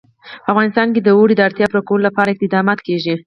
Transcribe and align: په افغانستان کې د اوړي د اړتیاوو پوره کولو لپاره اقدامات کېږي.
په 0.43 0.49
افغانستان 0.53 0.87
کې 0.93 1.01
د 1.03 1.09
اوړي 1.17 1.35
د 1.35 1.41
اړتیاوو 1.47 1.71
پوره 1.75 1.83
کولو 1.87 2.05
لپاره 2.07 2.29
اقدامات 2.31 2.79
کېږي. 2.87 3.15